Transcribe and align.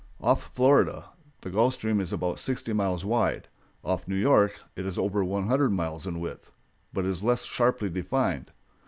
Off 0.19 0.51
Florida 0.55 1.11
the 1.41 1.51
Gulf 1.51 1.75
Stream 1.75 2.01
is 2.01 2.11
about 2.11 2.39
sixty 2.39 2.73
miles 2.73 3.05
wide; 3.05 3.47
off 3.83 4.07
New 4.07 4.15
York 4.15 4.59
it 4.75 4.83
is 4.83 4.97
over 4.97 5.23
one 5.23 5.47
hundred 5.47 5.71
miles 5.73 6.07
in 6.07 6.19
width, 6.19 6.51
but 6.91 7.05
is 7.05 7.21
less 7.21 7.43
sharply 7.43 7.87
defined. 7.87 8.49